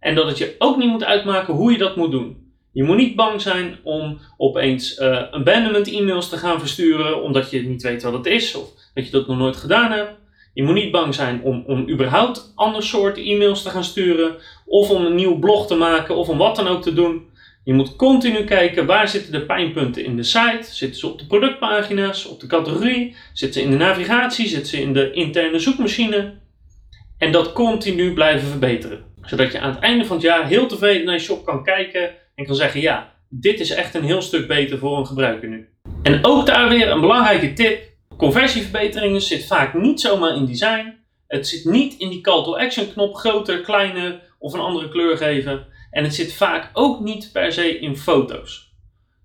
En 0.00 0.14
dat 0.14 0.26
het 0.26 0.38
je 0.38 0.54
ook 0.58 0.76
niet 0.76 0.88
moet 0.88 1.04
uitmaken 1.04 1.54
hoe 1.54 1.72
je 1.72 1.78
dat 1.78 1.96
moet 1.96 2.10
doen. 2.10 2.52
Je 2.72 2.82
moet 2.82 2.96
niet 2.96 3.16
bang 3.16 3.40
zijn 3.40 3.78
om 3.82 4.18
opeens 4.36 4.98
uh, 4.98 5.22
abandonment 5.30 5.92
e-mails 5.92 6.28
te 6.28 6.36
gaan 6.36 6.58
versturen 6.58 7.22
omdat 7.22 7.50
je 7.50 7.62
niet 7.62 7.82
weet 7.82 8.02
wat 8.02 8.12
het 8.12 8.26
is 8.26 8.54
of 8.54 8.68
dat 8.94 9.04
je 9.04 9.10
dat 9.10 9.26
nog 9.26 9.38
nooit 9.38 9.56
gedaan 9.56 9.92
hebt. 9.92 10.12
Je 10.54 10.62
moet 10.62 10.74
niet 10.74 10.90
bang 10.90 11.14
zijn 11.14 11.42
om, 11.42 11.64
om 11.66 11.88
überhaupt 11.88 12.52
ander 12.54 12.82
soort 12.82 13.16
e-mails 13.16 13.62
te 13.62 13.70
gaan 13.70 13.84
sturen 13.84 14.36
of 14.66 14.90
om 14.90 15.04
een 15.04 15.14
nieuw 15.14 15.38
blog 15.38 15.66
te 15.66 15.74
maken 15.74 16.16
of 16.16 16.28
om 16.28 16.38
wat 16.38 16.56
dan 16.56 16.68
ook 16.68 16.82
te 16.82 16.94
doen. 16.94 17.32
Je 17.64 17.74
moet 17.74 17.96
continu 17.96 18.44
kijken 18.44 18.86
waar 18.86 19.08
zitten 19.08 19.32
de 19.32 19.46
pijnpunten 19.46 20.04
in 20.04 20.16
de 20.16 20.22
site. 20.22 20.68
Zitten 20.70 21.00
ze 21.00 21.06
op 21.06 21.18
de 21.18 21.26
productpagina's, 21.26 22.26
op 22.26 22.40
de 22.40 22.46
categorie, 22.46 23.16
zitten 23.32 23.60
ze 23.60 23.66
in 23.66 23.72
de 23.72 23.84
navigatie, 23.84 24.48
zitten 24.48 24.68
ze 24.68 24.80
in 24.80 24.92
de 24.92 25.12
interne 25.12 25.58
zoekmachine. 25.58 26.34
En 27.18 27.32
dat 27.32 27.52
continu 27.52 28.12
blijven 28.12 28.48
verbeteren 28.48 29.12
zodat 29.24 29.52
je 29.52 29.60
aan 29.60 29.70
het 29.70 29.82
einde 29.82 30.04
van 30.04 30.16
het 30.16 30.24
jaar 30.24 30.46
heel 30.46 30.66
tevreden 30.66 31.04
naar 31.04 31.14
je 31.14 31.20
shop 31.20 31.44
kan 31.44 31.64
kijken 31.64 32.10
en 32.34 32.44
kan 32.44 32.54
zeggen: 32.54 32.80
ja, 32.80 33.12
dit 33.28 33.60
is 33.60 33.70
echt 33.70 33.94
een 33.94 34.04
heel 34.04 34.22
stuk 34.22 34.46
beter 34.46 34.78
voor 34.78 34.98
een 34.98 35.06
gebruiker 35.06 35.48
nu. 35.48 35.68
En 36.02 36.24
ook 36.24 36.46
daar 36.46 36.68
weer 36.68 36.90
een 36.90 37.00
belangrijke 37.00 37.52
tip: 37.52 37.82
conversieverbeteringen 38.16 39.20
zit 39.20 39.46
vaak 39.46 39.74
niet 39.74 40.00
zomaar 40.00 40.36
in 40.36 40.46
design. 40.46 40.98
Het 41.26 41.48
zit 41.48 41.64
niet 41.64 41.94
in 41.98 42.10
die 42.10 42.20
call 42.20 42.44
to 42.44 42.56
action 42.56 42.92
knop 42.92 43.14
groter, 43.14 43.60
kleiner 43.60 44.20
of 44.38 44.52
een 44.52 44.60
andere 44.60 44.88
kleur 44.88 45.16
geven. 45.16 45.66
En 45.90 46.04
het 46.04 46.14
zit 46.14 46.32
vaak 46.32 46.70
ook 46.72 47.00
niet 47.00 47.30
per 47.32 47.52
se 47.52 47.78
in 47.78 47.96
foto's. 47.96 48.72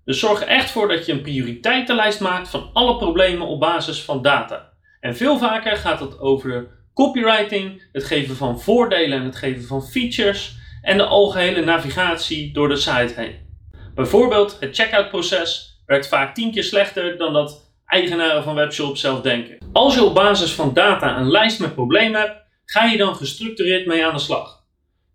Dus 0.04 0.18
zorg 0.18 0.40
er 0.40 0.48
echt 0.48 0.70
voor 0.70 0.88
dat 0.88 1.06
je 1.06 1.12
een 1.12 1.22
prioriteitenlijst 1.22 2.20
maakt 2.20 2.48
van 2.48 2.70
alle 2.72 2.96
problemen 2.96 3.46
op 3.46 3.60
basis 3.60 4.02
van 4.02 4.22
data. 4.22 4.72
En 5.00 5.16
veel 5.16 5.38
vaker 5.38 5.76
gaat 5.76 6.00
het 6.00 6.18
over 6.18 6.68
copywriting, 6.94 7.82
het 7.92 8.04
geven 8.04 8.36
van 8.36 8.60
voordelen 8.60 9.18
en 9.18 9.24
het 9.24 9.36
geven 9.36 9.64
van 9.64 9.82
features 9.82 10.58
en 10.82 10.96
de 10.96 11.04
algehele 11.04 11.64
navigatie 11.64 12.52
door 12.52 12.68
de 12.68 12.76
site 12.76 13.12
heen. 13.16 13.48
Bijvoorbeeld 13.94 14.56
het 14.60 14.76
checkout 14.76 15.08
proces 15.08 15.80
werkt 15.86 16.08
vaak 16.08 16.34
10 16.34 16.52
keer 16.52 16.64
slechter 16.64 17.18
dan 17.18 17.32
dat 17.32 17.69
eigenaren 17.90 18.42
van 18.42 18.54
webshops 18.54 19.00
zelf 19.00 19.20
denken. 19.20 19.58
Als 19.72 19.94
je 19.94 20.04
op 20.04 20.14
basis 20.14 20.52
van 20.52 20.74
data 20.74 21.18
een 21.18 21.30
lijst 21.30 21.60
met 21.60 21.74
problemen 21.74 22.20
hebt, 22.20 22.36
ga 22.64 22.84
je 22.84 22.96
dan 22.96 23.14
gestructureerd 23.14 23.86
mee 23.86 24.06
aan 24.06 24.14
de 24.14 24.20
slag. 24.20 24.64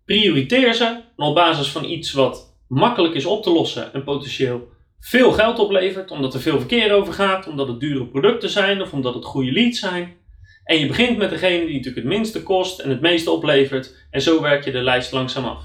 Prioriteer 0.04 0.74
ze 0.74 0.84
en 0.84 1.24
op 1.24 1.34
basis 1.34 1.68
van 1.68 1.84
iets 1.84 2.12
wat 2.12 2.56
makkelijk 2.68 3.14
is 3.14 3.24
op 3.24 3.42
te 3.42 3.50
lossen 3.50 3.92
en 3.92 4.04
potentieel 4.04 4.68
veel 5.00 5.32
geld 5.32 5.58
oplevert, 5.58 6.10
omdat 6.10 6.34
er 6.34 6.40
veel 6.40 6.58
verkeer 6.58 6.92
over 6.92 7.12
gaat, 7.12 7.48
omdat 7.48 7.68
het 7.68 7.80
dure 7.80 8.06
producten 8.06 8.50
zijn 8.50 8.82
of 8.82 8.92
omdat 8.92 9.14
het 9.14 9.24
goede 9.24 9.52
leads 9.52 9.78
zijn. 9.78 10.14
En 10.64 10.78
je 10.78 10.86
begint 10.86 11.18
met 11.18 11.30
degene 11.30 11.66
die 11.66 11.76
natuurlijk 11.76 12.06
het 12.06 12.14
minste 12.14 12.42
kost 12.42 12.78
en 12.78 12.90
het 12.90 13.00
meeste 13.00 13.30
oplevert. 13.30 14.06
En 14.10 14.22
zo 14.22 14.40
werk 14.40 14.64
je 14.64 14.70
de 14.70 14.82
lijst 14.82 15.12
langzaam 15.12 15.44
af. 15.44 15.62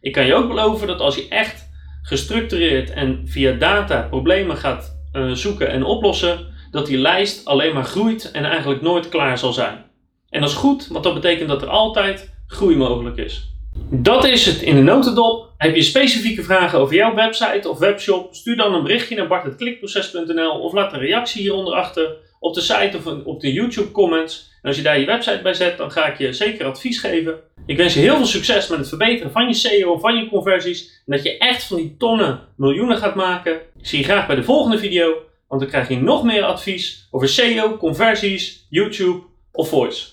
Ik 0.00 0.12
kan 0.12 0.26
je 0.26 0.34
ook 0.34 0.48
beloven 0.48 0.86
dat 0.86 1.00
als 1.00 1.16
je 1.16 1.28
echt 1.28 1.70
gestructureerd 2.02 2.90
en 2.90 3.22
via 3.24 3.52
data 3.52 4.02
problemen 4.02 4.56
gaat 4.56 4.91
uh, 5.12 5.30
zoeken 5.32 5.68
en 5.68 5.84
oplossen, 5.84 6.46
dat 6.70 6.86
die 6.86 6.98
lijst 6.98 7.44
alleen 7.44 7.74
maar 7.74 7.84
groeit 7.84 8.30
en 8.30 8.44
eigenlijk 8.44 8.82
nooit 8.82 9.08
klaar 9.08 9.38
zal 9.38 9.52
zijn. 9.52 9.84
En 10.28 10.40
dat 10.40 10.50
is 10.50 10.56
goed, 10.56 10.88
want 10.88 11.04
dat 11.04 11.14
betekent 11.14 11.48
dat 11.48 11.62
er 11.62 11.68
altijd 11.68 12.34
groei 12.46 12.76
mogelijk 12.76 13.16
is. 13.16 13.50
Dat 13.90 14.24
is 14.24 14.46
het 14.46 14.62
in 14.62 14.74
de 14.74 14.82
notendop. 14.82 15.50
Heb 15.56 15.74
je 15.74 15.82
specifieke 15.82 16.42
vragen 16.42 16.78
over 16.78 16.94
jouw 16.94 17.14
website 17.14 17.68
of 17.68 17.78
webshop? 17.78 18.34
Stuur 18.34 18.56
dan 18.56 18.74
een 18.74 18.82
berichtje 18.82 19.16
naar 19.16 19.26
bart.klikproces.nl 19.26 20.60
of 20.60 20.72
laat 20.72 20.92
een 20.92 20.98
reactie 20.98 21.42
hieronder 21.42 21.74
achter 21.74 22.16
op 22.42 22.54
de 22.54 22.60
site 22.60 22.96
of 22.96 23.06
op 23.24 23.40
de 23.40 23.52
YouTube 23.52 23.90
comments. 23.90 24.50
En 24.62 24.68
als 24.68 24.76
je 24.76 24.82
daar 24.82 24.98
je 24.98 25.06
website 25.06 25.40
bij 25.42 25.54
zet, 25.54 25.76
dan 25.76 25.90
ga 25.90 26.06
ik 26.06 26.18
je 26.18 26.32
zeker 26.32 26.66
advies 26.66 26.98
geven. 26.98 27.40
Ik 27.66 27.76
wens 27.76 27.94
je 27.94 28.00
heel 28.00 28.16
veel 28.16 28.26
succes 28.26 28.68
met 28.68 28.78
het 28.78 28.88
verbeteren 28.88 29.32
van 29.32 29.46
je 29.46 29.54
SEO, 29.54 29.98
van 29.98 30.16
je 30.16 30.28
conversies. 30.28 31.02
En 31.06 31.16
dat 31.16 31.22
je 31.22 31.38
echt 31.38 31.64
van 31.64 31.76
die 31.76 31.94
tonnen 31.98 32.40
miljoenen 32.56 32.96
gaat 32.96 33.14
maken. 33.14 33.54
Ik 33.54 33.86
zie 33.86 33.98
je 33.98 34.04
graag 34.04 34.26
bij 34.26 34.36
de 34.36 34.42
volgende 34.42 34.78
video, 34.78 35.14
want 35.48 35.60
dan 35.60 35.70
krijg 35.70 35.88
je 35.88 35.96
nog 35.96 36.24
meer 36.24 36.42
advies 36.42 37.08
over 37.10 37.28
SEO, 37.28 37.76
conversies, 37.76 38.66
YouTube 38.68 39.22
of 39.52 39.68
voice. 39.68 40.06